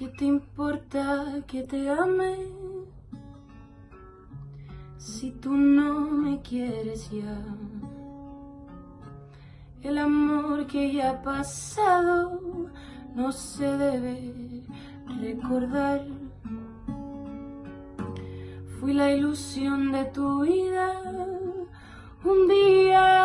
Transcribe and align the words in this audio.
¿Qué 0.00 0.08
te 0.08 0.24
importa 0.24 1.44
que 1.46 1.62
te 1.62 1.90
ame? 1.90 2.38
Si 4.96 5.30
tú 5.30 5.52
no 5.52 6.00
me 6.00 6.40
quieres 6.40 7.10
ya. 7.10 7.36
El 9.82 9.98
amor 9.98 10.66
que 10.68 10.90
ya 10.90 11.10
ha 11.10 11.22
pasado 11.22 12.40
no 13.14 13.30
se 13.30 13.76
debe 13.76 14.62
recordar. 15.20 16.06
Fui 18.80 18.94
la 18.94 19.12
ilusión 19.12 19.92
de 19.92 20.06
tu 20.06 20.44
vida 20.44 20.94
un 22.24 22.48
día 22.48 23.19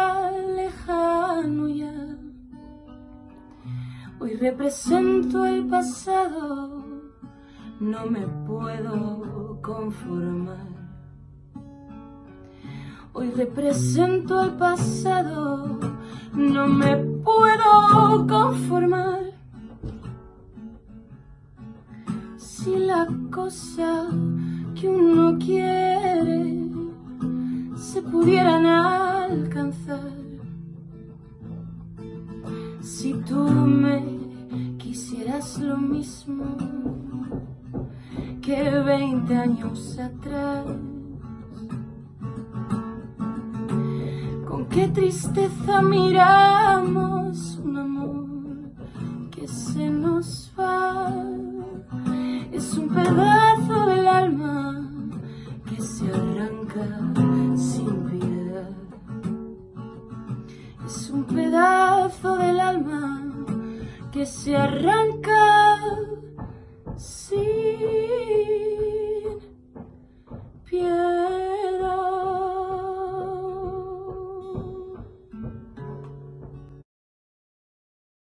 Hoy 4.17 4.35
represento 4.35 5.45
el 5.45 5.67
pasado, 5.67 6.85
no 7.79 8.05
me 8.05 8.25
puedo 8.47 9.59
conformar. 9.61 10.67
Hoy 13.11 13.31
represento 13.31 14.41
el 14.43 14.51
pasado, 14.51 15.79
no 16.33 16.67
me 16.67 16.95
puedo 16.97 18.25
conformar. 18.27 19.33
Si 22.37 22.77
la 22.77 23.07
cosa 23.31 24.07
que 24.75 24.87
uno 24.87 25.37
quiere 25.37 26.65
se 27.75 28.01
pudieran 28.01 28.65
alcanzar. 28.65 30.11
Si 33.05 33.13
tú 33.13 33.37
me 33.37 34.03
quisieras 34.79 35.59
lo 35.59 35.77
mismo 35.77 36.57
que 38.41 38.67
veinte 38.83 39.37
años 39.37 39.99
atrás. 39.99 40.65
Con 44.47 44.65
qué 44.69 44.87
tristeza 44.87 45.83
miramos 45.83 47.59
un 47.63 47.77
amor 47.77 48.25
que 49.29 49.47
se 49.47 49.87
nos 49.87 50.51
va. 50.59 51.13
Es 52.51 52.73
un 52.73 52.87
pedazo 52.89 53.85
del 53.85 54.07
alma 54.07 54.89
que 55.69 55.79
se 55.79 56.11
arranca 56.11 56.87
sin 57.55 58.03
piedad. 58.09 58.71
Es 60.83 61.11
un 61.11 61.23
pedazo 61.25 61.74
que 64.15 64.25
se 64.25 64.55
arranca 64.55 65.54